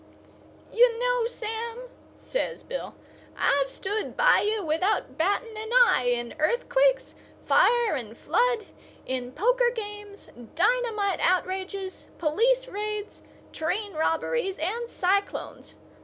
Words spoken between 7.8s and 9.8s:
and flood—in poker